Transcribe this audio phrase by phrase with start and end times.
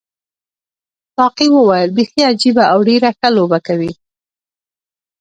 [1.17, 3.91] ساقي وویل بیخي عجیبه او ډېره ښه لوبه کوي.